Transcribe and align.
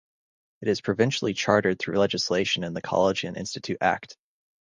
It 0.63 0.67
is 0.67 0.81
provincially 0.81 1.35
chartered 1.35 1.77
through 1.77 1.99
legislation 1.99 2.63
in 2.63 2.73
the 2.73 2.81
College 2.81 3.23
and 3.23 3.37
Institute 3.37 3.77
Act. 3.81 4.17